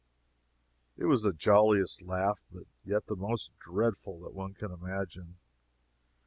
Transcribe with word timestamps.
It 0.97 1.05
was 1.05 1.21
the 1.21 1.31
jolliest 1.31 2.01
laugh, 2.01 2.41
but 2.51 2.63
yet 2.83 3.05
the 3.05 3.15
most 3.15 3.51
dreadful, 3.59 4.19
that 4.21 4.33
one 4.33 4.55
can 4.55 4.71
imagine. 4.71 5.35